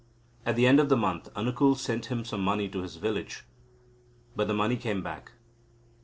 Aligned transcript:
At 0.47 0.55
the 0.55 0.65
end 0.65 0.79
of 0.79 0.89
the 0.89 0.97
month 0.97 1.31
Anukul 1.35 1.77
sent 1.77 2.07
him 2.07 2.25
some 2.25 2.41
money 2.41 2.67
to 2.69 2.81
his 2.81 2.95
village. 2.95 3.43
But 4.35 4.47
the 4.47 4.53
money 4.55 4.75
came 4.77 5.03
back. 5.03 5.33